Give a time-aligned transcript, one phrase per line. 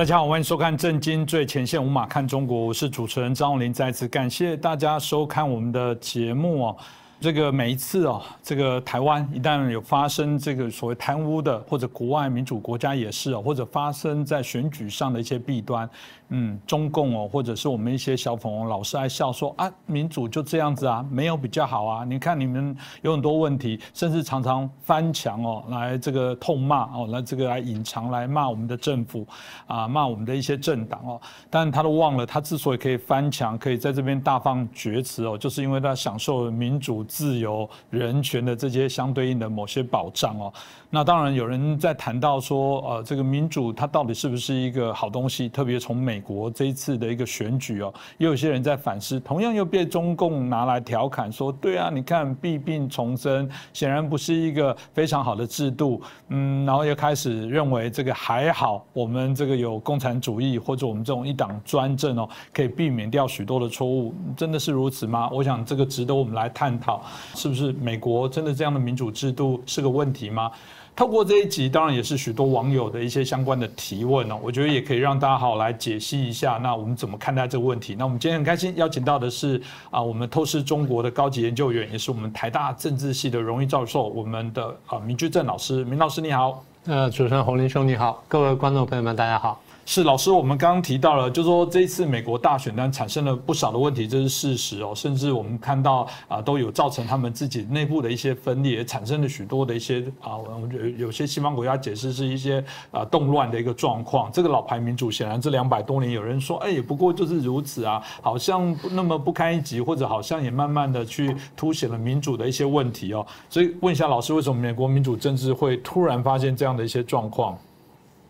[0.00, 3.70] 大家好，欢迎收看《震惊最前线》，无马看中国，我是主持人张永林。
[3.70, 6.76] 再次感谢大家收看我们的节目哦。
[7.20, 15.86] 这个每一次哦，这个台湾一旦有发生这个所谓贪污的，或者国外民主国家也是哦，或者发生在选举上的一些弊端。
[16.30, 22.04] 嗯，中共哦，或者是我们一些小粉红老是爱笑说啊，民主就这样子啊，没有比较好啊。
[22.04, 29.26] 你看你们有很多问题，甚至常常翻墙哦，来这个痛骂哦，来这个来隐藏来骂我们的政府
[29.66, 31.20] 啊，骂我们的一些政党哦。
[31.50, 40.52] 但他都忘了，他之所以可以翻墙，可以在这边大放厥词哦，就是因为他享受民主、自由、人权的这些相对应的某些保障哦。
[40.90, 45.48] 那当然有人在谈到说，呃，这个民主它到底是不是一个好东西？
[45.48, 56.00] 特别从美国这一次的一个选举哦，也有些人在反思，同样又被中共拿来调侃说，对啊，你看弊病丛生，显然不是一个非常好的制度。
[56.28, 64.14] 嗯，然后又开始认为这个还好，我们这个有共产主义或者我们这种一党专政哦，可以避免掉许多的错误。
[64.36, 65.28] 真的是如此吗？
[65.32, 67.02] 我想这个值得我们来探讨，
[67.34, 70.50] 是不是美国真的这样的民主制度是个问题吗？
[70.96, 76.58] 透过这一集，当然也是许多网友的一些相关的提问哦，我觉得也可以让大家好来解析一下。
[76.62, 77.96] 那我们怎么看待这个问题？
[77.98, 86.62] 那我们今天很开心邀请到的是啊，我们透视中国的高级研究员，也是我们台大政治系的荣誉教授，我们的啊明居正老师，明老师你好。
[86.84, 89.58] 呃，主持人洪林兄你好，各位观众朋友们大家好。
[89.86, 94.92] 是老师，我们刚刚提到了，就是说这一次美国大选呢产生了不少的问题，这是事实哦。
[94.94, 100.38] 甚至我们看到啊，都有造成他们自己内部的一些分裂，也产生了许多的一些啊，
[100.72, 104.30] 有有些西方国家解释是一些啊动乱的一个状况。
[104.32, 113.26] 这个老牌民主显然这两百多年，有人说哎，不过就是如此啊，好像那么不堪一击，或者好像也慢慢的去凸显了民主的一些问题哦。
[113.48, 117.58] 所以问一下老师，为什么美国民主政治会突然发现这样的一些状况？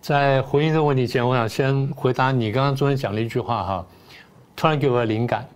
[0.01, 3.87] 在回应这个问题前，我想先回答你刚刚中间讲了一句话哈，
[4.57, 5.47] 突然给我灵感。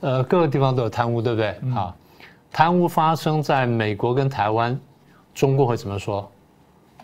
[0.00, 1.48] 呃，各个地方都有贪污，对不对？
[1.74, 1.94] 啊，
[2.50, 4.78] 贪污发生在美国跟台湾，
[5.34, 6.28] 中国会怎么说？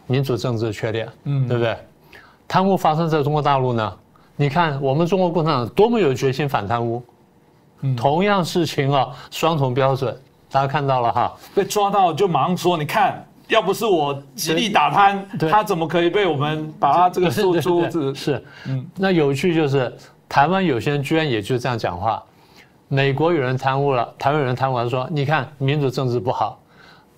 [0.09, 1.77] 民主政治的缺点，嗯，对不对？
[2.49, 3.97] 贪污发生在中国大陆呢？
[4.35, 7.03] 你看我们中国共产党多么有决心反贪污，
[7.97, 10.17] 同样事情啊，双重标准，
[10.51, 11.37] 大家看到了哈？
[11.55, 13.25] 被抓到就马上说，你看。
[13.49, 17.89] 要不是我极力打贪，他怎么可以被我们把他这个诉诸？
[17.91, 19.95] 是是，嗯，那有趣就是
[20.29, 22.23] 台湾有些人居然也就这样讲话。
[22.89, 26.59] 美国有人贪污了，台湾有人贪污了，说你看民主政治不好；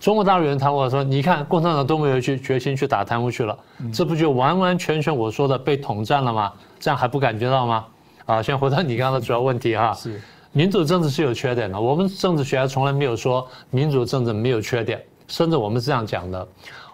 [0.00, 3.58] 中国大陆有人贪污了，说你看共产党都没有去决心去打贪污去了，
[3.92, 6.52] 这不就完完全全我说的被统战了吗？
[6.78, 7.84] 这样还不感觉到吗？
[8.26, 9.92] 啊，先回到你刚刚的主要问题哈。
[9.96, 10.20] 是，
[10.52, 15.02] 民主政治是有缺点的，我们政治学家从来没有说民主政治没有缺点。
[15.28, 16.48] 甚至我们是这样讲的，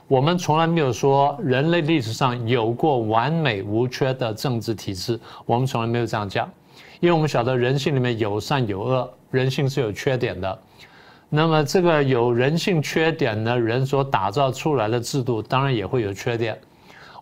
[0.07, 6.47] 我们从来没有说人类历史上有过完美无缺的政治体制，我们从来没有这样讲，
[7.01, 10.59] 因为我们晓得人性里面有善有恶，人性是有缺点的。
[11.31, 16.59] 那么这个有人性缺点的人所打造出来的制度，当然也会有缺点。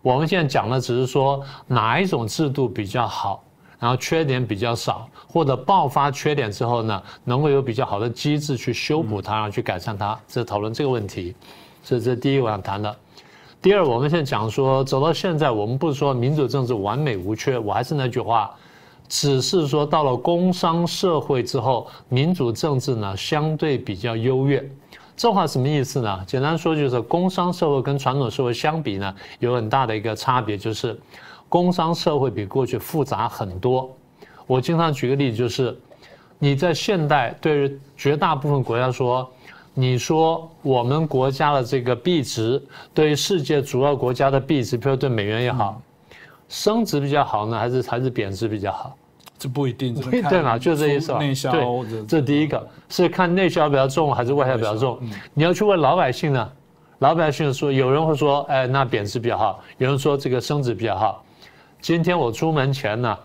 [0.01, 3.41] 我们现在讲的只是说哪一种制度比较好。
[3.79, 11.33] 然后缺点比较少，或者爆发缺点之后呢，能够有比较好的机制去修补它，然后去改善它，这讨论这个问题。
[11.83, 12.95] 这这第一我想谈的。
[13.59, 18.51] 第二，我们现在讲说走到现在，我们不是说民主政治完美无缺，我还是那句话，
[19.09, 24.63] 只是说到了工商社会之后，民主政治呢相对比较优越。
[25.17, 26.23] 这话什么意思呢？
[26.27, 30.95] 简单说就是工商社会跟传统社会相比呢，有很大的一个差别，就是。
[31.49, 33.95] 工商社会比过去复杂很多。
[34.47, 35.77] 我经常举个例子，就是
[36.39, 39.29] 你在现代对绝大部分国家说，
[39.73, 42.61] 你说我们国家的这个币值
[42.93, 45.81] 对于世界主要国家的币值，比如对美元也好，
[46.49, 48.95] 升值比较好呢，还是还是贬值比较好？
[49.39, 50.57] 这不一定，对嘛？
[50.57, 51.11] 就这意思。
[51.17, 51.51] 内销，
[52.07, 54.97] 这第一个是看内销比较重还是外销比较重。
[55.33, 56.49] 你要去问老百姓呢，
[56.99, 61.25] 老百姓说，有人会说，哎，那贬值比较好；有人说这个升值比较好。
[61.81, 63.17] 今天我出门前呢，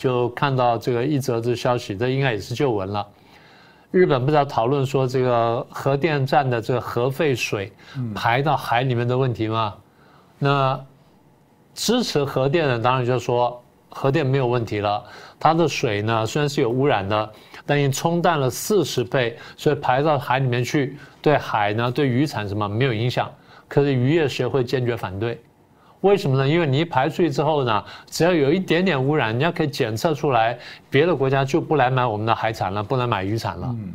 [0.00, 3.06] 就看到这个一则这消息，这应该也是旧闻了。
[3.90, 7.70] 日本不是在讨论说这个核电站的这个核废水
[8.14, 9.74] 排到海里面的问题吗？
[10.38, 10.82] 那
[11.74, 15.04] 支持核电的当然就说核电没有问题了，
[15.38, 17.30] 它的水呢虽然是有污染的，
[17.66, 23.30] 但已经冲淡了四十倍，所以排到海里面去对海呢对渔产什么没有影响。
[23.68, 25.38] 可是渔业协会坚决反对。
[26.02, 26.48] 为什么呢？
[26.48, 30.58] 因为你一排出去之后呢，只要有一点点污染，人家可以检测出来，
[30.88, 33.68] 别的国家就不来买我们的海产了，不能买渔产了。
[33.68, 33.92] 嗯，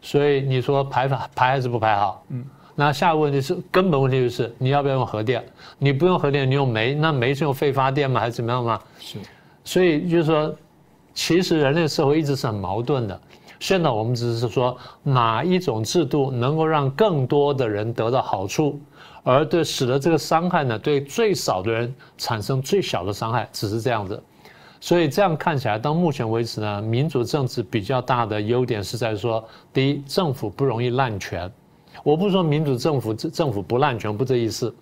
[0.00, 2.24] 所以你说排排排还是不排好？
[2.30, 2.44] 嗯，
[2.74, 5.44] 那下一个问题是根本问题就是你要不要用核电？
[5.78, 8.20] 你不用核电，你用煤，那煤是用废发电吗？
[8.20, 8.80] 还是怎么样吗？
[8.98, 9.18] 是。
[9.64, 10.54] 所以就是说，
[11.12, 13.20] 其实人类社会一直是很矛盾的。
[13.60, 18.78] 现在我们只是说哪一种制度能够让更多的人得到好处，
[19.24, 24.22] 而对使得这个伤害呢，对最少的人产生最小的伤害，只是这样子。
[24.80, 29.42] 所以这样看起来，到目前为止呢，民主政治比较大的优点是在说，
[29.72, 31.50] 第一，政府不容易滥权。
[32.02, 34.72] 我不是说民主政府政府不滥权，不这意思。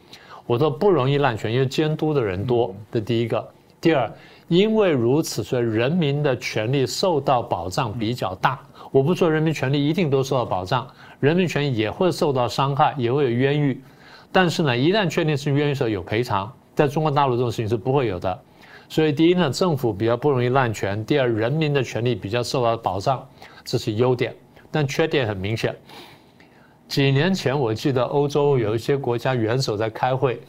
[0.44, 2.75] 我说不容易滥权，因为监督的人多。
[2.91, 3.49] 这第一个。
[3.81, 4.12] 第二，
[4.49, 8.59] 因为如此，所以人民的权利受到保障比较大。
[8.91, 10.87] 我不说人民权利一定都受到保障，
[11.21, 13.81] 人民权益也会受到伤害，也会有冤狱。
[14.32, 18.37] 但是呢，一旦确定是冤狱时候有赔偿，在中国大陆这种事情是不会有的。
[18.88, 23.25] 所以第一呢，政府比较不容易滥权；第二，人民的权利比较受到保障，
[23.62, 24.34] 这是优点。
[24.70, 25.76] 但缺点很明显。
[26.88, 30.40] 几年前我记得欧洲有一些国家元首在开会，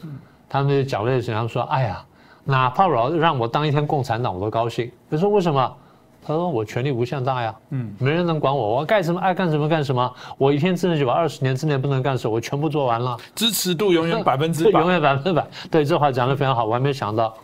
[0.48, 2.04] 他们就讲了一些，他们说：“哎呀，
[2.42, 5.76] 哪怕老让我当一天共产党我都高兴。”他说：“为什么？”
[6.26, 10.10] 他说：“我权力无限大呀，嗯，没人能管我，我干什么爱干什么干什么。
[10.38, 15.46] 我一天之内就把二十年之内不能干的事我全部做完了，支持度永远 百分之百，永远百分之百。
[15.70, 17.34] 对，这话讲的非常好，我还没想到。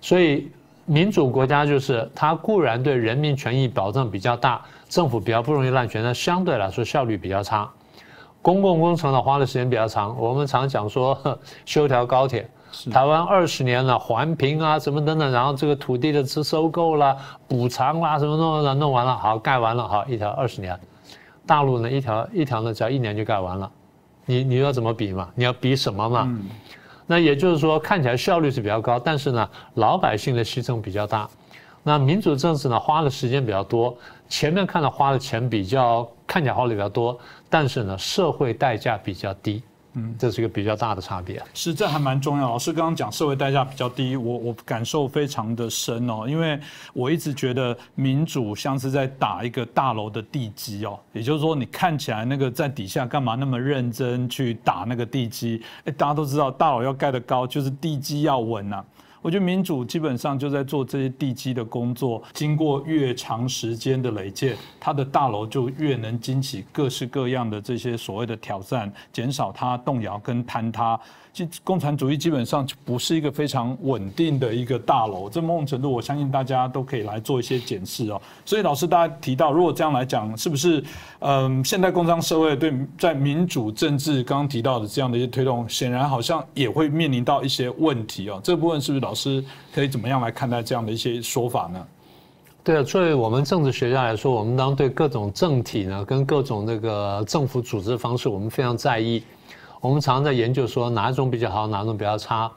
[0.00, 0.48] 所以
[0.86, 7.68] 民主国家就是它固然对人民权益保障比较大，政府比较不容易滥权，但相对来说效率比较差，
[8.40, 10.16] 公共工程呢花的时间比较长。
[10.16, 11.18] 我们常讲说
[11.66, 12.48] 修条高铁。”
[12.90, 17.16] 台湾二十年了，环评啊，什么等等，然后这个土地的收收购啦、
[17.48, 20.78] 补偿啦，什么弄弄弄完了，好盖完了，好一条二十年。
[21.46, 23.70] 大陆呢，一条一条呢，只要一年就盖完了。
[24.26, 25.28] 你你要怎么比嘛？
[25.34, 26.30] 你要比什么嘛？
[27.06, 31.28] 那也就是说，看起来效率是比较高，但是呢，老百姓的牺牲比较大。
[31.82, 33.96] 那民主政治呢，花的时间比较多，
[34.28, 37.18] 前面看到花的钱比较看起来花的比较多，
[37.48, 39.60] 但是呢，社会代价比较低。
[39.94, 41.42] 嗯，这是一个比较大的差别。
[41.52, 42.48] 是，这还蛮重要。
[42.48, 46.58] 老师刚刚讲社会代价比较低，我我感受非常的深哦，因为
[46.92, 55.60] 我一直觉得民主像是在打一个大楼的地基哦，也就是说，你看起来那个在底下干嘛那么认真去打那个地基？
[55.84, 58.84] 哎，大家都知道，大楼要盖得高，就是地基要稳呐。
[59.22, 70.98] 我觉得民主基本上就在做这些地基的工作，经过越长时间的累建，它的大楼就越能经起各式各样的这些所谓的挑战，减少它动摇跟坍塌。
[71.32, 78.20] 其实共产主义基本上就不是一个非常稳定的一个大楼，这某种程度我相信大家都可以来做一些检视哦。
[78.44, 80.82] 所以老师大家提到，如果这样来讲，是不是
[81.20, 88.40] 嗯，现代工商社会对在民主政治刚刚提到的这样的一些推动，显然好像也会面临到一些问题哦。
[88.42, 89.42] 这部分是不是老师
[89.72, 91.86] 可以怎么样来看待这样的一些说法呢？
[92.64, 99.22] 对啊，作为我们政治学家来说，我们当对各种政体呢，跟各种那个政府组织方式，我们非常在意。
[99.80, 102.50] 我们常常在研究说哪一种比较好，哪一种比较差。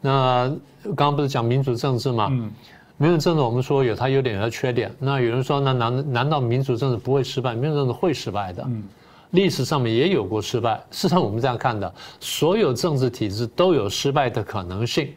[0.00, 0.48] 那
[0.84, 2.28] 刚刚不是讲民主政治吗？
[2.30, 2.50] 嗯，
[2.96, 4.94] 民主政治我们说有它优点和缺点。
[4.98, 7.54] 那有人说，那难难道民主政治不会失败？
[7.54, 8.62] 民主政治会失败的。
[8.66, 8.82] 嗯，
[9.30, 10.74] 历史上面也有过失败。
[10.90, 15.08] 事实上，我们这样看的，所有政治体制都有失败的可能性。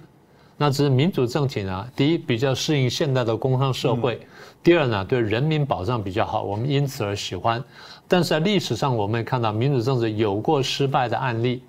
[0.59, 4.19] 那只是民主政体呢，第一比较适应现代的工商社会，
[4.63, 7.63] 第二呢对人民保障比较好，我们因此而喜欢。
[8.07, 11.61] 但是在历史上，我们也看到民主政治有过失败的案例。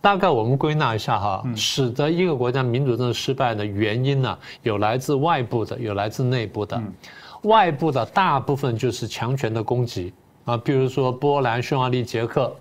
[0.00, 6.80] 大概我们归纳一下哈，使得一个国家民主政治失败的原因呢，有来自外部的，有来自内部的。
[7.42, 10.12] 外部的大部分就是强权的攻击
[10.44, 12.54] 啊，比如说波兰、匈牙利、捷克，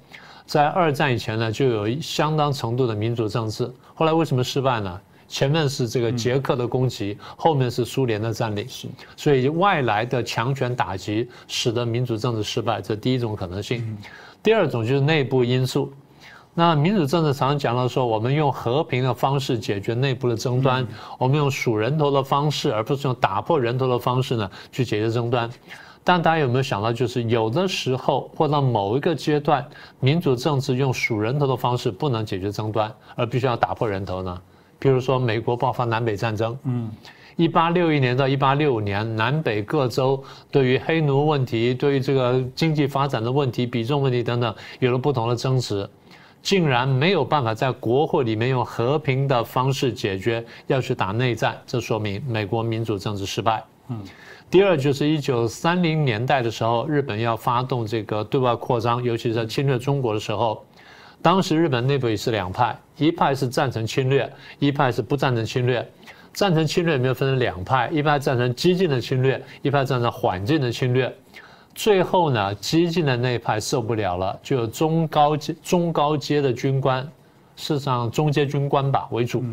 [0.45, 3.71] 在二战以前呢，就有相当程度的民主政治。
[3.93, 4.99] 后来为什么失败呢？
[5.27, 8.67] 前面是这个捷克的攻击，后面是苏联的占领，
[9.17, 13.97] 所以外来的强权打击使得民主政治失败，这第一种可能性。
[14.43, 15.91] 第二种就是内部因素。
[16.53, 25.49] 那民主政治常常讲到说，我们用和平的方式解决内部的争端，我们用数人头的方式，而不是用打破人头的方式呢去解决争端。
[26.01, 29.67] 但大家有没有想到，就是有的时候或到某一个阶段，
[29.99, 34.41] 民主政治用数人头的方式不能解决争端，而必须要打破人头呢？
[34.85, 36.91] 比如说，美国爆发南北战争，嗯，
[37.37, 45.89] 一八六一年到一八六五年，南北各州对于黑奴问题、对于这个经济发展的问题、比重问题等等，有了不同的争执，
[46.43, 53.63] 竟然没有办法在国会里面用和平的方式解决，要去打内战，这说明美国民主政治失败。
[53.89, 53.99] 嗯，
[54.51, 60.63] 第二就是一九三零年代的时候，日本要发动这个对外扩张，尤其是在侵略中国的时候。
[61.25, 65.83] 当时日本内部也是两派，一派是赞成侵略，一派是不赞成侵略。
[66.31, 71.11] 赞成侵略没有分成两派，一派赞成激进的侵略，一派赞成缓进的侵略。
[71.73, 77.01] 最后呢，激进的那一派受不了了，就有中高阶、中高阶的军官，
[77.55, 79.43] 事实上中阶军官吧为主，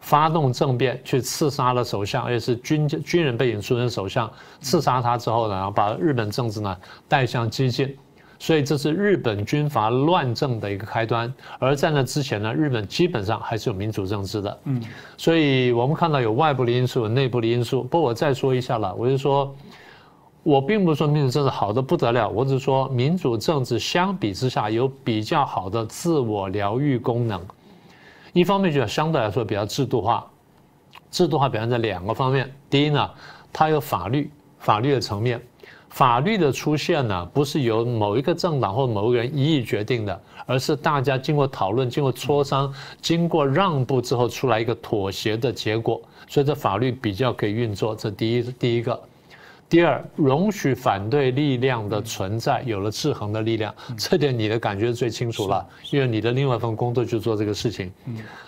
[0.00, 4.30] 发动政变去刺杀了首相，而且是军军人背景出身首相，
[4.60, 6.76] 刺杀他之后呢，然后把日本政治呢
[7.08, 7.96] 带向激进。
[8.38, 14.58] 所以这是日本军阀乱政的一个开端，而在那之前呢，日本基本上还是有民主政治的。
[14.64, 14.82] 嗯，
[15.16, 17.82] 所以我们看到有外部的因素，有内部的因素。
[17.84, 19.54] 不过我再说一下了，我就说，
[20.42, 27.40] 我并不是说民主政治好的不得了，我只是说民主政治相比之下有比较好的自我疗愈功能。
[28.32, 30.26] 一方面就相对来说比较制度化，
[31.10, 32.52] 制度化表现在两个方面。
[32.68, 33.10] 第一呢，
[33.50, 35.40] 它有法律，法律的层面。
[35.96, 45.98] 法律的出现呢，不是由某一个政党或某一个人一意决定的，而是大家经过讨论、经过磋商、经过让步之后出来一个妥协的结果，
[46.28, 47.96] 所以这法律比较可以运作。
[47.96, 49.00] 这第一，第一个。
[49.68, 57.92] 第二，容许反对力量的存在，有了制衡的力量，这点你的感觉最清楚了，因为你的另外一份工作就做这个事情。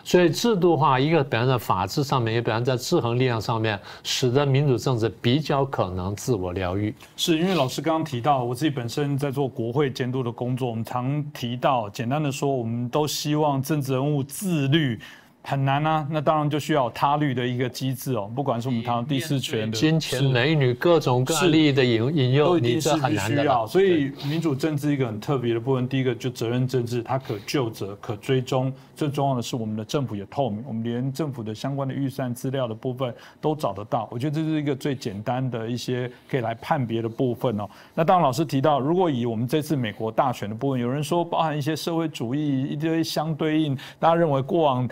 [0.05, 6.95] 所以制度化一个表现在法治上面，也表现在制衡力量上面，使得民主政治比较可能自我疗愈。
[7.17, 15.01] 是因为老师刚刚提到，我自己本身在做国会监督的工作，我们常提到，简单的说，我们都希望政治人物自律。
[15.43, 18.31] 很难啊，那当然就需要他律的一个机制哦。
[18.37, 23.67] 不管是我们谈到第四权的金钱、美女、各种各利益的引引诱，你这很难的。
[23.67, 28.71] 所以民主政治一个很特别的部分，第一个就责任政治，它可就责、可追踪。
[28.95, 34.07] 最重要的是我们的政府也透明，我们连政府的相关的预算资料的部分都找得到。
[34.11, 37.67] 我觉得这是一个最简单的一些可以来判别的部分哦。
[37.95, 44.87] 那当然老师提到，如果以我们这次美国大选的部分，有人说包含一些社会主义一堆相对应，大家认为过往。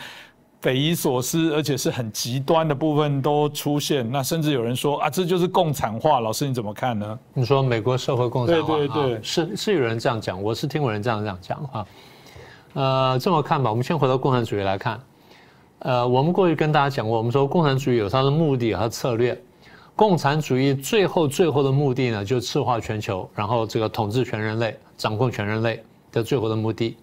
[0.67, 4.05] 匪夷所思，而且是很极端的部分都出现。
[4.11, 6.19] 那甚至有人说啊，这就是共产化。
[6.19, 7.17] 老师你怎么看呢？
[7.35, 8.75] 你说美国社会共产化？
[8.75, 11.87] 对对对，是是有人这样讲，我是听过人这样这样讲哈。
[12.73, 15.01] 呃，这么看吧，我们先回到共产主义来看。
[15.79, 19.41] 呃，我们过去跟大家讲过，我们说共产主义有它的目的和策略。
[19.95, 25.81] 共产主义最后最后的目的呢，就赤化全球，然后这个统治全人类，掌控全人类
[26.11, 26.97] 的最后的目的。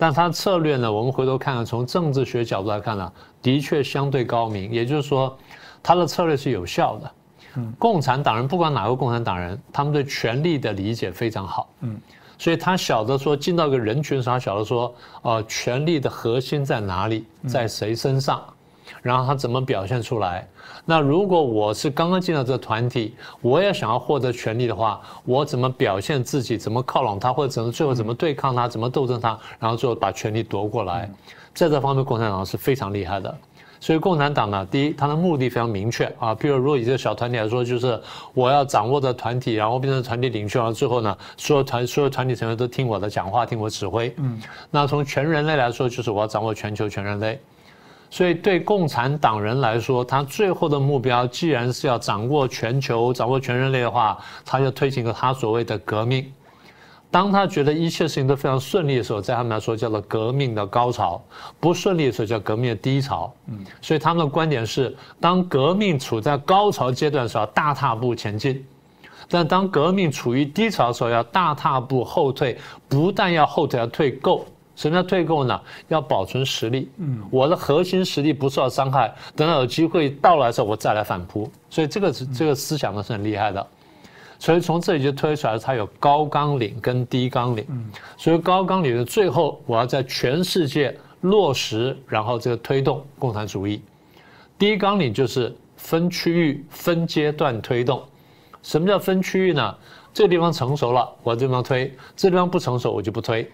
[0.00, 0.90] 但他策略呢？
[0.90, 4.72] 我们回头看看，从政治学角度来看呢，的确相对高明。
[4.72, 5.36] 也就是说，
[5.82, 7.10] 他的策略是有效的。
[7.56, 11.68] 嗯，共产党人不管哪个共产党人，他们对权力的理解非常好。
[11.80, 12.00] 嗯，
[12.38, 18.42] 所以他晓得说进到一个人群时，他晓得说，呃，权力的核心在哪里，在谁身上。
[19.02, 20.46] 然后他怎么表现出来？
[20.84, 26.56] 那如果我是刚刚进到这个团体，我也想要获得权利的话，我怎么表现自己？
[26.56, 27.32] 怎么靠拢他？
[27.32, 28.66] 或者怎么最后怎么对抗他？
[28.66, 29.38] 怎么斗争他？
[29.58, 31.10] 然后最后把权力夺过来？
[31.54, 33.36] 在这方面，共产党是非常厉害的。
[33.82, 36.34] 所以共产党呢，第一，它的目的非常明确啊。
[36.34, 37.98] 比如，如果以这个小团体来说，就是
[38.34, 44.14] 我要掌握的团体，然后变成团体领袖，然后最后呢，所有团所有团体成员都听我的讲话，听我指挥。
[44.18, 44.38] 嗯。
[44.70, 47.40] 那从全人类来说，就是我要掌握全球全人类。
[48.10, 56.30] 所以，对共产党人来说，他最后的目标既然是要掌握全球、掌握全人类的话，他就推行个他所谓的革命。
[57.12, 61.20] 当他觉得一切事情都非常顺利的时候，在他们来说叫做革命的高潮；
[61.58, 63.32] 不顺利的时候叫革命的低潮。
[63.46, 68.54] 嗯，所以他们的观点是：当革命处在高潮阶段的时候，大踏步前进；
[69.28, 72.56] 但当革命处于低潮的时候，要大踏步后退。
[72.88, 74.46] 不但要后退，要退够。
[74.80, 75.60] 什么叫退购呢？
[75.88, 76.90] 要保存实力。
[76.96, 81.50] 嗯，我的核心实力不受到伤害，等到有机会到来的时候，我再来反扑。
[81.68, 83.66] 所以这个是这个思想呢是很厉害的。
[84.38, 87.62] 所以从这里就推出来，它有高纲领跟低纲领。
[87.68, 93.82] 嗯，所以高纲领的最后，我要在全世界落实，然后这个推动共产主义。
[94.58, 98.02] 低纲领就是分区域、分阶段推动。
[98.62, 99.76] 什么叫分区域呢？
[100.14, 103.46] 这个地方成熟了，我这地方推；这地方不成熟，我就不推。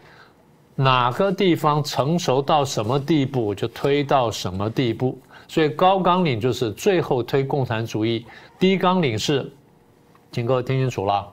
[0.79, 5.19] 哪个地方成熟到什么地步，就推到什么地步。
[5.49, 8.27] 所以高纲领就是最后推共产主义，
[8.59, 9.51] 低纲领是，
[10.31, 11.27] 请各位听清楚了。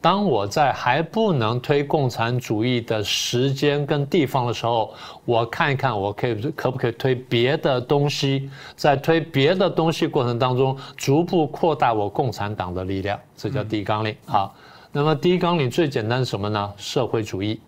[0.00, 4.94] 当我在还不能推共产主义的时间跟地方的时候，
[5.26, 14.16] 我看一看我可以可不可以推别的东西，在推别的东西过程当中，逐步扩大我共产党的力量，这叫低纲领。
[14.24, 14.54] 好，
[14.90, 16.72] 那么低纲领最简单是什么呢？
[16.76, 17.60] 社会主义。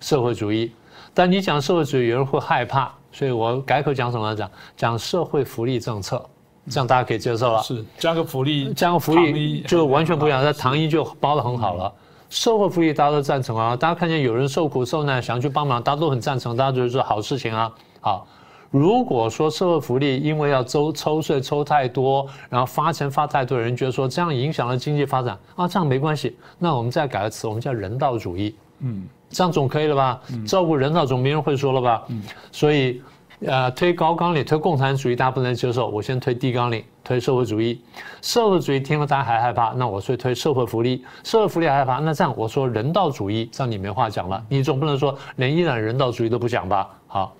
[0.00, 0.72] 社会主义，
[1.12, 4.34] 但你讲社会主义，有人会害怕，所以我改口讲什么？
[4.34, 6.24] 讲讲社会福利政策，
[6.70, 7.62] 这样大家可以接受了。
[7.62, 10.42] 是加个福利，加个福利就完全不一样。
[10.42, 11.92] 在糖衣就包的很好了。
[12.30, 17.72] 社会福利大家都赞成啊，大家看见有人受苦受难，想要去帮忙，大家都很赞成，大家觉得是好事情啊。
[18.00, 18.26] 好，
[18.70, 28.54] 如果说社会福利因为要抽抽税抽太多，然后发钱发太多，人觉得说这样影响了经济发展啊，这样没关系，那我们再改个词，我们叫人道主义。
[28.80, 30.20] 嗯，这样总可以了吧？
[30.46, 32.02] 照顾人道总没人会说了吧？
[32.08, 33.02] 嗯，所以。
[33.46, 35.86] 呃，推高纲领，推共产主义，大家不能接受。
[35.86, 37.80] 我先推低纲领，推社会主义。
[38.20, 41.04] 社会主义听了大家还害怕，那我以推社会福利。
[41.22, 44.44] 社会福利还害怕，那这样我说人道主义，这样你没话讲了。
[44.48, 46.90] 你总不能说连一点人道主义都不讲吧？
[47.06, 47.32] 好，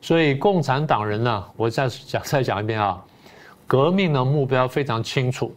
[0.00, 2.98] 所以共产党人呢，我再讲再讲一遍啊，
[3.66, 5.54] 革命的目标非常清楚，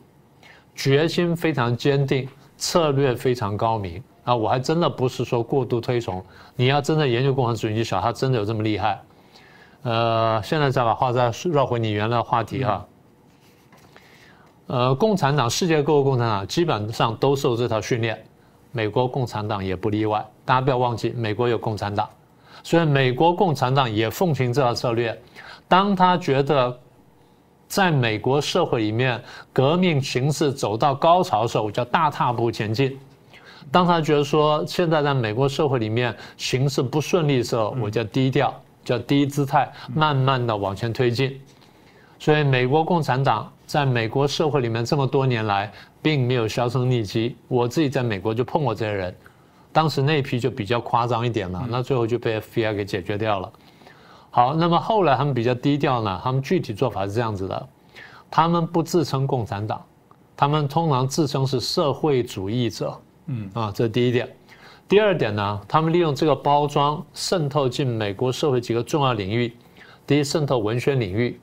[0.76, 4.36] 决心非常坚定，策略非常高明啊！
[4.36, 6.22] 我还真的不是说过度推崇，
[6.58, 9.00] 你要真的研究共产主义，你晓得他真的有这么厉害。
[9.84, 12.86] 呃，现在再把话再绕回你原来的话题哈。
[14.66, 18.22] 呃，共产党，世界各国共产党基本上都受这套训练，
[18.74, 20.26] 美国共产党也不例外。
[20.44, 22.10] 大家不要忘记，美国有共产党，
[22.64, 25.18] 所以美国共产党也奉行这套策略。
[25.70, 26.78] 当他觉得
[27.70, 32.92] 在美国社会里面革命形势走到高潮的时候，我叫大踏步前进；
[33.72, 38.54] 当他觉得说现在在美国社会里面形势不顺利的时候，我叫低调。
[38.88, 41.38] 叫低姿态，慢慢的往前推进。
[42.18, 45.70] 所以，美国共产党在美国社会里面这么多年来，
[46.02, 47.36] 并没有销声匿迹。
[47.50, 49.14] 我自己在美国就碰过这些人，
[49.74, 53.52] 当时那批就比较夸张一点了，那最后就被 FBI 给解决掉了。
[54.30, 57.68] 好，那么后来他们比较低调呢，他们具体做法是这样子的：
[58.32, 59.84] 他们不自称共产党，
[60.38, 62.98] 他们通常自称是社会主义者。
[63.28, 64.28] 嗯，啊，这是第一点。
[64.90, 69.54] 第二点呢，他们利用这个包装渗透进美国社会几个重要领域。
[70.06, 71.38] 第一，渗透文学领域，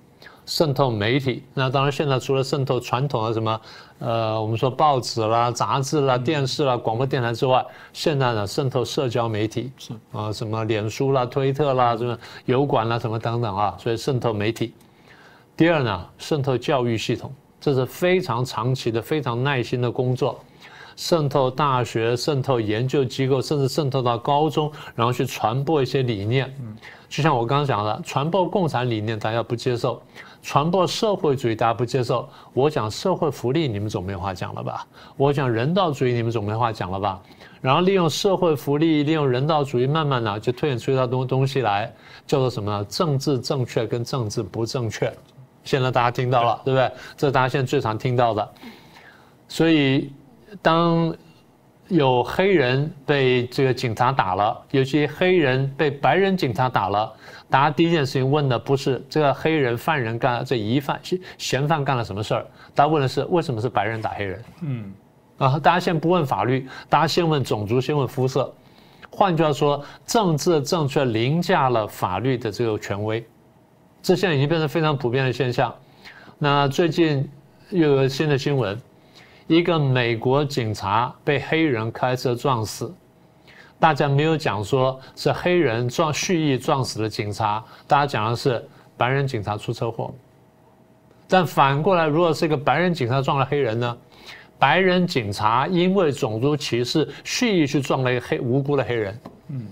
[0.47, 1.43] 渗透媒体。
[1.53, 3.61] 那当然，现在除了渗透传统的什么，
[3.99, 7.62] 呃，我们说报纸啦、杂志啦、电视啦、广播电台之外，
[7.93, 14.73] 现在呢，渗透社交媒体，是啊，什么脸书啦、推特啦、什么油管啦、什么等等啊，所以渗透媒体。
[15.55, 20.40] 第二呢，渗透教育系统，这是非常长期的、非常耐心的工作。
[20.96, 26.52] 渗透大学，渗透研究机构，甚至渗透到高中，然后去传播一些理念。
[26.61, 26.76] 嗯，
[27.09, 30.02] 就像我刚刚讲的，传播共产理念大家不接受，
[30.42, 32.28] 传播社会主义大家不接受。
[32.52, 34.87] 我讲社会福利，你们总没话讲了吧？
[35.16, 37.20] 我讲人道主义，你们总没话讲了吧？
[37.61, 41.92] 然后利用社会福利，利用人道主义，慢慢的就推演出一套东东西来，
[42.26, 42.85] 叫做什么呢？
[42.85, 45.12] 政治正确跟政治不正确。
[45.64, 46.92] 现在大家听到了，对不对？
[47.16, 48.48] 这是大家现在最常听到的。
[49.48, 50.12] 所以。
[50.62, 51.14] 当
[51.88, 57.12] 有黑人被这个警察打了，尤其黑人被白人警察打了，
[57.51, 60.99] 大家第一件事情问的不是这个黑人犯人干这疑犯
[61.37, 64.45] 嫌犯干了什么事儿，大家问的是为什么是白人打黑人？
[64.62, 64.93] 嗯，
[65.37, 68.51] 啊，大家先不问法律，大家先问种族，先问肤色。
[69.11, 73.25] 换句话说，政治正确凌驾了法律的这个权威，
[74.03, 75.73] 这现在已经变成非常普遍的现象。
[76.38, 77.29] 那最近
[77.69, 78.81] 又有新的新闻。
[79.46, 82.90] 一个美国警察被黑人开车撞死，
[83.78, 90.14] 大家没有讲说是黑人撞蓄意撞死的警察，大家讲的是白人警察出车祸。
[91.28, 93.96] 但反过来，如果是一个白人警察撞了黑人呢？
[94.59, 99.20] 白人警察因为种族歧视蓄意去撞了一个黑无辜的黑人。
[99.48, 99.66] 嗯，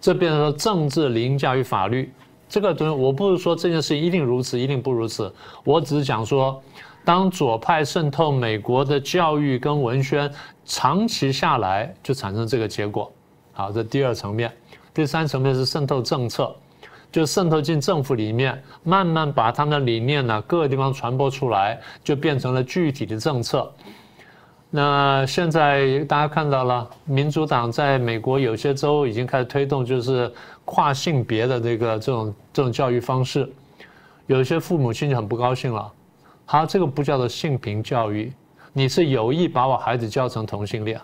[0.00, 2.12] 这变成了政治凌驾于法律。
[2.48, 6.60] 这个东西我不是说这件事情一定如此，一定不如此，我只是讲说。
[7.04, 10.30] 当左派渗透美国的教育跟文宣，
[10.64, 13.12] 长期下来就产生这个结果。
[13.52, 14.50] 好，这第二层面，
[14.94, 16.54] 第三层面是渗透政策，
[17.12, 23.70] 就渗透进政府里面，慢慢把他们的理念呢各个地方传播出来，就变成了具体的政策。
[24.70, 30.32] 那现在大家看到了，民主党在美国有些州已经开始推动，就是
[30.64, 33.48] 跨性别的这个这种这种教育方式，
[34.26, 35.92] 有些父母亲就很不高兴了。
[36.46, 38.32] 他这个不叫做性平教育，
[38.72, 41.00] 你是有意把我孩子教成同性恋，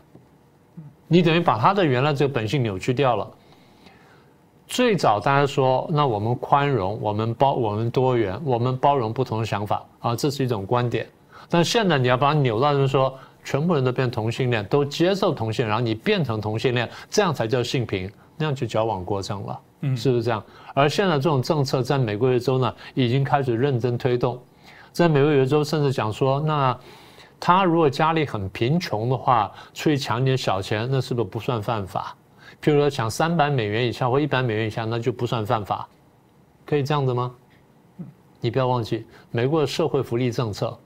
[1.08, 3.28] 你等于把他的原来这个本性扭曲掉了。
[4.66, 11.08] 最早大家说，那我们宽容，我们包，我们多元，我们包容不同的想法啊，这是一种观点。
[11.48, 20.40] 但现在你要把它扭到就是说，全部人都变同性恋，都接受同性，然后你变成同性恋，这样才叫性平，那样就矫枉过正了，嗯是不是这样？
[20.72, 24.40] 而现在这种政策在美国的州呢，已经开始认真推动。
[24.92, 26.78] 在美国有州甚至讲说，那
[27.38, 32.14] 他如果家里很贫穷的话，出去抢点小钱，那是不是不算犯法？
[32.62, 35.88] 譬如说抢三百美元以下或一百美元以下，那就不算犯法，
[36.66, 37.32] 可以这样子吗？
[38.40, 40.76] 你不要忘记，美国的社会福利政策，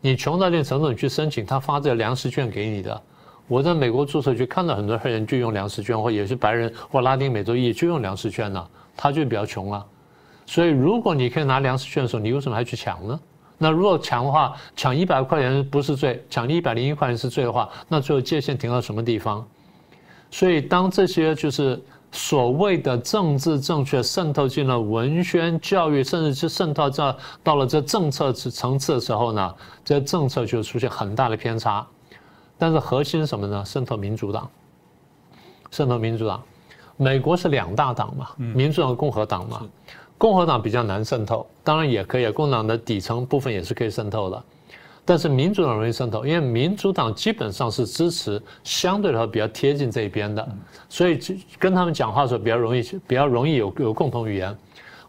[0.00, 3.02] 你穷到一定程度，你去申请，他发这个粮食券给你的。
[3.46, 9.84] 我在美国注册局看到很多黑人就用粮食券，或有些白人或拉丁美洲裔就用粮食券呢，他就比较穷啊。
[10.44, 13.20] 所以如果你可以拿粮食券的时候，你为什么还去抢呢？
[13.58, 19.44] 那如果抢的话，抢一百块钱不是罪，抢一百零一块钱是罪的话，那最后界限停到什么地方？
[20.30, 31.86] 所以当这些就是所谓的政治正确渗透进了文宣、教育，甚至是渗透到到了这政策层次的时候呢，这政策就出现很大的偏差。
[32.56, 33.64] 但是核心是什么呢？
[33.64, 34.48] 渗透民主党，
[35.70, 36.42] 渗透民主党。
[36.96, 39.62] 美国是两大党嘛，民主党、共和党嘛。
[40.18, 44.44] 共和党比较难渗透，当然也可以，共和党的底层部分也是可以渗透的，
[45.04, 50.46] 但是民主党容易渗透，因为民主党基本上是支持相对来说比较贴近这一边的，
[50.88, 51.20] 所以
[51.56, 54.54] 跟他们讲话的时候比较容易，比较容易有有共同语言。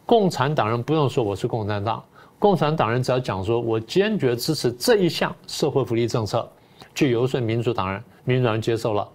[0.06, 2.04] 共产党人不用说我是共产党，
[2.38, 6.48] 共产党人只要讲说我坚决支持这一项社会福利政策，
[6.94, 9.08] 去游说民主党人，民主党人接受了。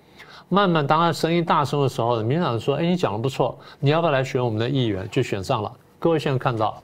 [0.48, 5.72] 慢慢当他声音大声的时候，民主党人说：“哎，你讲的不错，你要不要来选我们的议员？”就选上了。
[6.04, 6.82] 各位现在看到，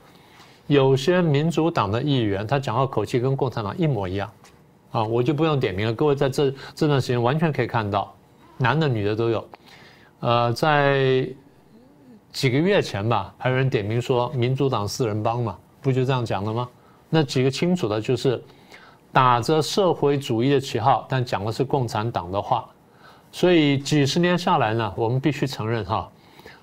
[0.67, 4.33] 有些民主党的议员，他讲话口气跟共产党一模一样，
[4.93, 5.93] 啊，我就不用点名了。
[5.93, 8.15] 各位在这这段时间完全可以看到，
[8.57, 9.47] 男的女的都有。
[10.21, 11.29] 呃，在
[12.33, 16.67] 几个月前吧，还有人点名说民主党四人帮嘛，不就这样讲的吗？
[17.11, 18.43] 那几个清楚的就是
[19.13, 22.65] 打着社会主义的旗号，但讲的是共产党的话。
[23.31, 26.11] 所以几十年下来呢，我们必须承认哈，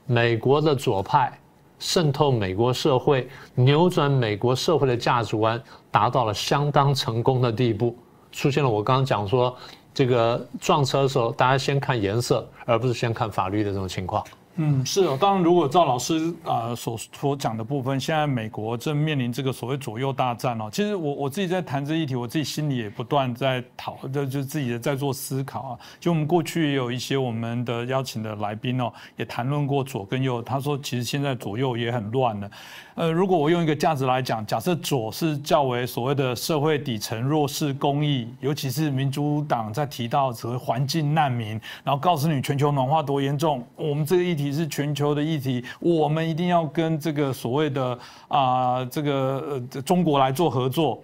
[0.08, 1.32] 美国的左派。
[1.79, 5.61] 渗透美国社会，扭转美国社会的价值观，
[5.91, 7.95] 达到了相当成功的地步，
[8.31, 9.55] 出现了我刚刚讲说，
[9.93, 14.23] 这个撞车的时候，大家先看颜色，而不是先看法律的这种情况。
[14.58, 15.17] 嗯，是哦。
[15.20, 20.67] 当然，如果赵老师啊所所讲的部分，现在美国正面临这个所谓左右大战哦。
[20.72, 25.80] 其实我我自己在谈这议题，我自己心里也不断在讨，就就自己的在做思考啊。
[26.00, 30.41] 就我们过去也有一些我们的邀请的来宾哦，也谈论过左跟右。
[30.41, 32.50] 他说，其实现在左右也很乱的。
[32.96, 41.50] 呃，如果我用一个价值来讲，假设左是较为所谓的社会底层弱势公益，尤其是民主党在提到所谓环境难民，
[41.84, 51.01] 然后告诉你全球暖化多严重，我们这个议题是全球的议题，我们一定要跟这个所谓的啊这个呃中国来做合作，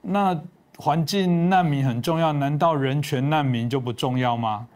[0.00, 0.38] 那。
[0.76, 4.66] 环境难民很重要，难道人权难民就不重要吗？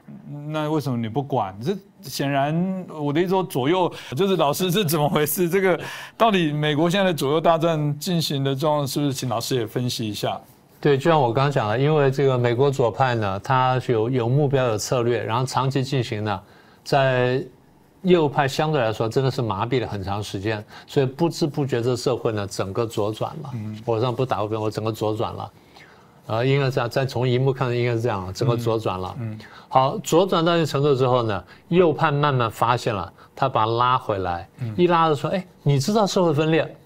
[0.46, 1.52] 那为什么你不管？
[1.60, 5.50] 这显然我的意思说，左右就是老师是怎么回事？
[5.50, 5.78] 这个
[6.16, 10.40] 到底美国现在的左右大战进行的状况，是不是请老师也分析一下？
[10.80, 16.40] 对，就像我刚刚讲的，因为这个美国左派呢，它有有目标、有策略，然后长期进行呢，
[16.84, 17.42] 在
[18.08, 23.50] 右派相对来说真的是麻痹了很长时间，所以不知不觉这社会呢整个左转了。
[23.84, 25.50] 我上不打过边，我整个左转了。
[26.26, 29.16] 呃，应该这样，再从荧幕看，应该是这样，整个左转了。
[29.18, 36.76] 嗯，好，左转到一定程度之后呢，右派慢慢发现了，他把他拉回来，一拉着说，哎，你知道社会分裂，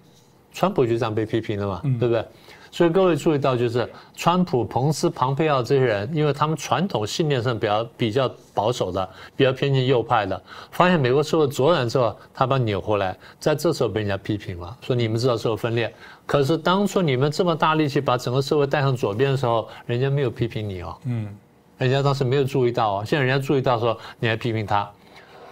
[0.52, 2.24] 川普就这样被批评的嘛，对不对？
[2.72, 9.06] 所以各位注意到，就是川普、彭斯、庞佩奥这些人，因为他们传统信念上比较比较保守的，
[9.36, 21.28] 比较偏近右派的，发现美国社会左转之后，他把扭回来，在这时候被人家批评了，说你们知道社会分裂，可是当初你们这么大力气把整个社会带向左边的时候，人家没有批评你哦，嗯，
[21.76, 24.90] 人家当时没有注意到哦，现在人家注意到说你还批评他，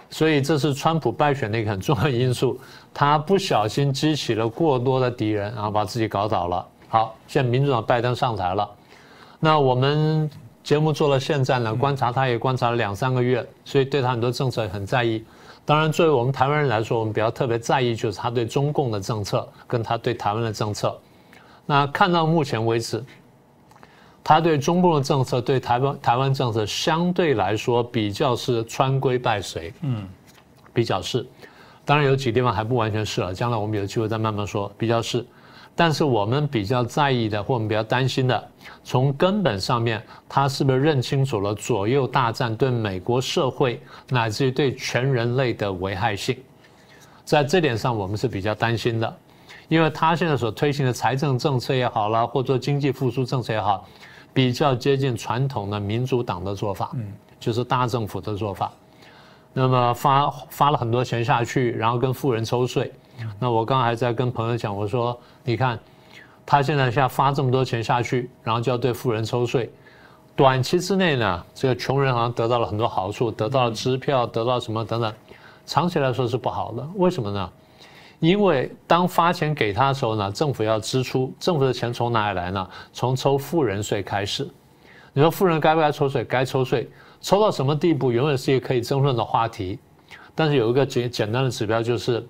[0.09, 2.59] 所以这是川普败选的一个很重要因素，
[2.91, 6.67] 他不小心激起了过多的敌人，然后把自己搞倒了。
[6.91, 8.69] 好，现在民主党拜登上台了，
[9.39, 10.29] 那我们
[10.61, 15.23] 节目做到现在呢，观察他也观察了两三个月，所以对他很多政策很在意。
[15.63, 20.99] 当然，作为我们台湾人来说，我们比较特别在意就是他对中共的政策跟他对台湾的政策。
[21.65, 23.01] 那看到目前为止，
[24.21, 30.05] 他对中共的政策对台湾台湾政策相对来说比较是穿规败随，嗯，
[30.73, 31.25] 比较是。
[31.85, 35.25] 当然有几个地方还不完全是了，将来我们有机会再慢慢说，比较是。
[35.75, 38.49] 但是我们比较在意的，或我们比较担心的，
[38.83, 46.37] 从根本上面，他是不是认清楚了左右大战对美国社会乃至于对全人类的危害性？
[47.23, 49.17] 在这点上，我们是比较担心的，
[49.69, 53.87] 因为他现在所推行的财政政策也好了，或者经济复苏政策也好，
[54.33, 58.71] 比较接近传统的民主党的做法，嗯，就是大政府的做法。
[59.53, 62.91] 那么发发了很多钱下去，然后跟富人抽税。
[63.39, 65.79] 那我刚刚还在跟朋友讲，我说你看，
[66.45, 69.71] 他现在像发这么多钱下去，然后就要对富人抽税，
[70.35, 75.13] 短期之内呢，这个穷人好像得到了很多好处，得到了支票，得到什么等等，
[75.65, 76.87] 长期来说是不好的。
[76.95, 77.49] 为什么呢？
[78.19, 82.69] 因为当发钱给他的时候呢，政府要支出，政府的钱从哪里来呢？
[82.91, 84.47] 从抽富人税开始。
[85.13, 86.23] 你说富人该不该抽税？
[86.23, 89.79] 该抽税，抽到什么地步，永远是一个可以争论的话题。
[90.33, 92.27] 但是有一个简简单的指标就是。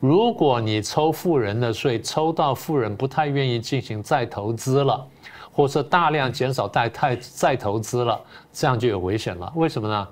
[0.00, 5.06] 如果你抽富人的税，抽到富人不太愿意进行再投资了，
[5.52, 8.18] 或者大量减少再太再投资了，
[8.50, 9.52] 这样就有危险了。
[9.54, 10.08] 为什么呢？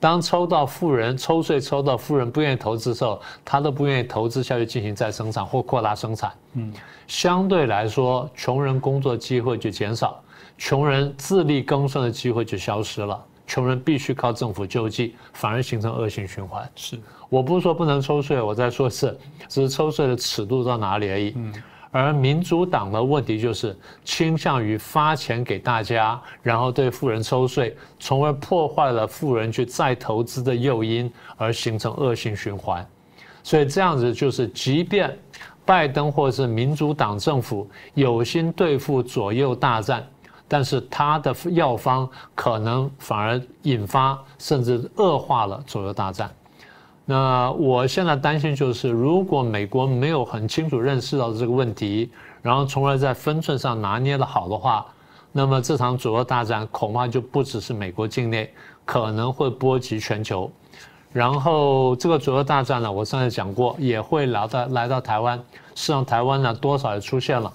[0.00, 6.32] 当抽到富人抽税抽到富人不愿意投资的时候，他都不愿意投资下去进行再生产或扩大生产。
[6.54, 6.72] 嗯，
[7.06, 10.18] 相对来说，穷人工作机会就减少，
[10.56, 13.22] 穷人自力更生的机会就消失了。
[13.46, 16.68] 穷人必须靠政府救济，反而形成恶性循环。
[16.74, 21.32] 是，我不是说不能抽税，我再说一次，只是抽税的尺度到哪里而已。
[21.36, 21.54] 嗯。
[21.92, 32.86] 而民主党的问题就是倾向于发钱给大家，然后对富人抽税，从而破坏了富人去再投资的诱因，而形成恶性循环。
[33.42, 35.16] 所以这样子就是，即便
[35.64, 40.06] 拜登或是民主党政府有心对付左右大战，
[40.48, 46.30] 但是他的药方可能反而引发甚至恶化了左右大战。
[47.04, 52.10] 那我现在担心就是，如果美国没有很清楚认识到这个问题，
[52.42, 54.84] 然后从而在分寸上拿捏的好的话，
[55.30, 58.52] 那么这场左右大战恐怕就不只是美国境内，
[58.84, 60.50] 可能会波及全球。
[61.12, 67.52] 然后这个左右大战呢，我上次讲过，也会来到来到台湾，事实上台湾呢多少也出现了。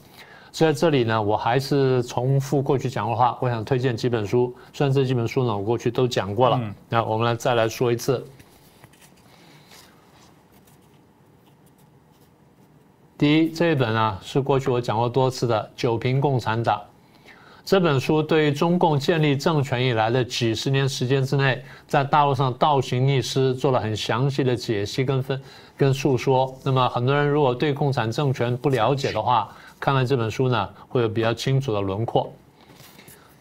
[0.52, 6.60] 所以这里呢，我还是重复过去讲过的话，我想推荐几本书，虽然这几本书呢我过去都讲过了，
[6.90, 8.26] 那我们来再来说一次。
[13.18, 16.82] 第一，这一本呢是过去我讲过多次的《九瓶共产党》
[17.64, 25.42] 这本书，对于中共建立政权以来的几十年时间之内，在大陆上倒行逆施做了很详细的解析跟分
[25.78, 26.54] 跟述说。
[26.64, 29.48] 那么很多人如果对共产政权不了解的话，
[29.82, 32.32] 看看这本书呢，会有比较清楚的轮廓。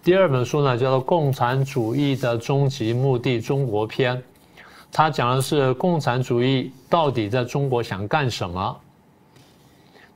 [0.03, 4.17] 第二本书呢叫做《共产主义的终极目的：中国篇》，
[4.91, 8.75] 它讲的是共产主义到底在中国想干什么。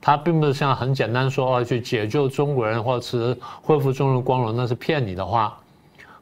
[0.01, 5.55] 它并不是像很简单说哦，去解救中国人或者是恢复中国光荣，那是骗你的话。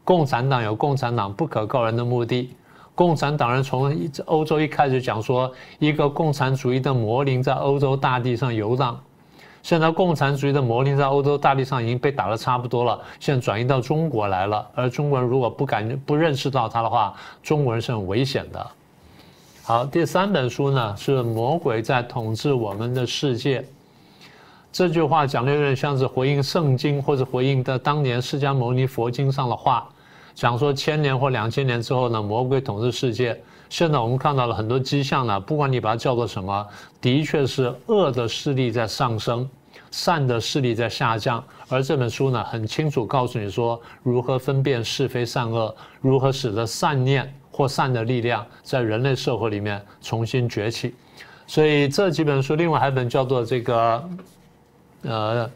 [0.03, 2.53] 共产党有共产党不可告人的目的。
[2.95, 9.01] 共产党人从欧洲一开始讲说，一个共产主义的魔灵在欧洲大地上游荡。
[9.63, 14.67] 现在共产主义的魔灵在欧洲大地上已经被打得差不多了，现在转移到中国来了。
[14.75, 18.67] 而中国人如果不敢不认识到它的话，中国人是很危险的。
[19.63, 23.65] 好，第三本书呢是魔鬼在统治我们的世界。
[24.69, 29.87] 这句话讲的有点像是回应圣经或者回应的当年释迦牟尼佛经上的话，
[30.35, 33.41] 讲说千年或两千年之后呢，魔鬼统治世界。
[33.73, 36.63] 现在我们看到了很多迹象呢，不管你把它叫做什么，
[37.01, 39.49] 的确是恶的势力在上升，
[39.89, 41.43] 善的势力在下降。
[41.69, 47.33] 而这本书呢，很清楚告诉你说，如何分辨是非善恶，如何使得善念。
[47.55, 50.95] 或善的力量在人类社会里面重新崛起，
[51.45, 54.09] 所以这几本书，另外还有一本叫做这个，
[55.03, 55.47] 呃，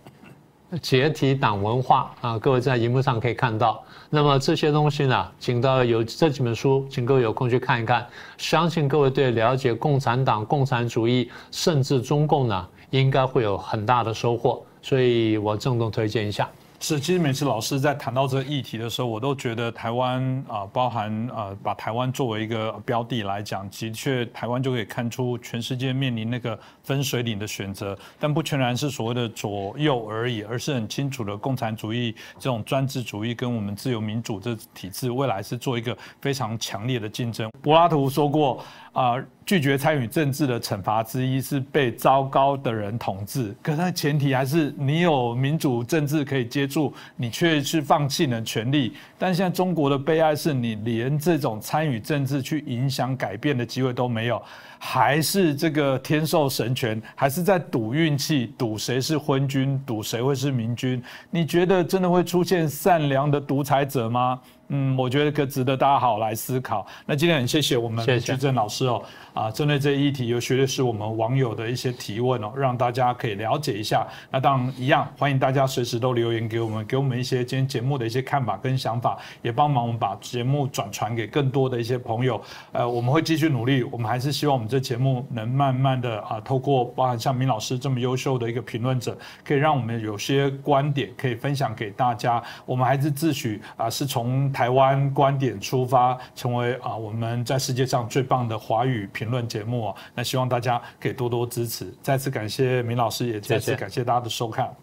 [0.82, 3.82] 解体党文化啊，各位在荧幕上可以看到。
[4.10, 8.06] 那么这些东西呢，请到有这几本书，请各位有空去看一看。
[8.38, 14.62] 相信各位对了解共产党、共产主义，甚至中共呢，应该会有很大的收获。
[14.82, 16.50] 所以我郑重推荐一下。
[16.80, 37.52] 是，其实每次老师在谈到这个议题的时候，我都觉得台湾啊，包含啊，把台湾作为一个标的来讲，的确台湾就可以看出全世界面临那个分水岭的选择，但不全然是所谓的左右而已，而是很清楚的共产主义这种专制主义跟我们自由民主这体制未来是做一个非常强烈的竞争。
[37.62, 38.64] 柏拉图说过。
[38.98, 43.56] 啊，拒绝参与政治的惩罚之一是被糟糕的人统治。
[43.62, 48.94] 可是前提还是你有民主政治可以接触，你却是放弃了权利。
[49.16, 54.42] 但现在中国的悲哀是你连这种参与政治去影响改变的机会都没有，
[54.80, 61.00] 还是这个天授神权，还是在赌运气，赌谁是昏君，赌谁会是明君？
[61.30, 64.42] 你觉得真的会出现善良的独裁者吗？
[64.70, 66.86] 嗯，我觉得可值得大家好好来思考。
[67.06, 69.02] 那今天很谢谢我们徐正老师哦，
[69.34, 74.06] 啊，针对这一议题，有学的是我们网友的一些提问哦，让大家可以了解一下。
[74.30, 82.42] 那当然一样，欢迎大家随时都留言给我们，给我们一些今天节目的一些看法跟想法，也帮忙我们把节目转传给更多的一些朋友。
[82.74, 92.44] 呃，我们会继续努力，我们还是希望我们这节目能慢慢的啊，透过包含像明老师这么优秀的一个评论者，可以让我们有些观点可以分享给大家。
[92.66, 99.96] 我们还是自诩啊，是从台湾观点出发，成为啊我们在世界上最棒的华语评论节目啊！
[100.16, 101.94] 那希望大家可以多多支持。
[102.02, 104.76] 再次感谢明老师，也再次感谢大家的收看。